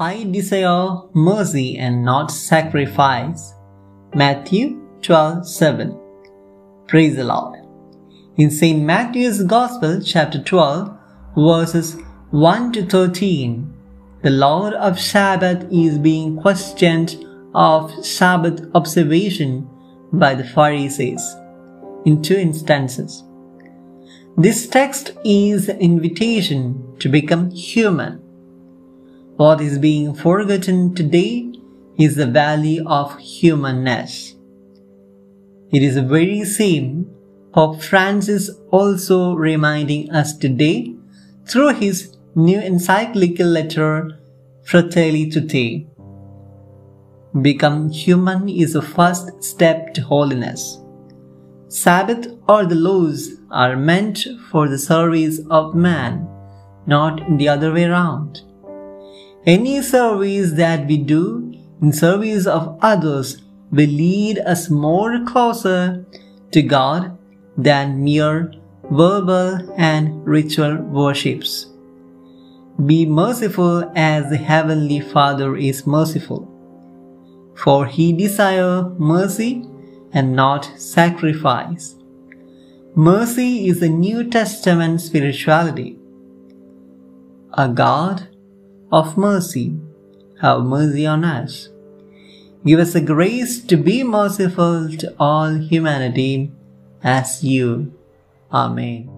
[0.00, 3.52] I desire mercy and not sacrifice.
[4.14, 6.00] Matthew 12 7.
[6.86, 7.58] Praise the Lord.
[8.36, 8.80] In St.
[8.80, 10.96] Matthew's Gospel, chapter 12,
[11.36, 11.96] verses
[12.30, 13.74] 1 to 13,
[14.22, 19.68] the Lord of Sabbath is being questioned of Sabbath observation
[20.12, 21.34] by the Pharisees
[22.04, 23.24] in two instances.
[24.38, 28.22] This text is an invitation to become human
[29.34, 31.52] what is being forgotten today
[31.98, 34.36] is the value of humanness.
[35.72, 37.10] It is the very same
[37.52, 40.94] Pope Francis also reminding us today
[41.44, 44.20] through his new encyclical letter
[44.62, 45.88] Fratelli Tutti.
[47.42, 50.78] Become human is the first step to holiness.
[51.78, 56.26] Sabbath or the laws are meant for the service of man,
[56.86, 58.40] not the other way around.
[59.46, 66.04] Any service that we do in service of others will lead us more closer
[66.50, 67.16] to God
[67.56, 68.52] than mere
[68.90, 71.66] verbal and ritual worships.
[72.86, 76.42] Be merciful as the Heavenly Father is merciful,
[77.54, 79.64] for He desires mercy
[80.12, 81.96] and not sacrifice.
[82.94, 85.98] Mercy is a New Testament spirituality.
[87.54, 88.28] A God
[88.90, 89.76] of mercy,
[90.40, 91.68] have mercy on us.
[92.64, 96.52] Give us the grace to be merciful to all humanity
[97.02, 97.92] as you.
[98.52, 99.08] Amen.